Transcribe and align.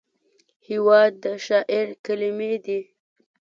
هېواد 0.67 1.11
د 1.23 1.25
شاعر 1.45 1.87
کلمې 2.05 2.53
دي. 2.65 2.79